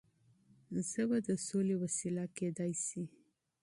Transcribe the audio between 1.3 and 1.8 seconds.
سولې